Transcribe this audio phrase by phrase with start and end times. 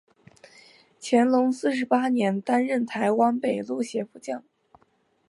[0.99, 4.43] 乾隆四十八年担任台湾北路协副将。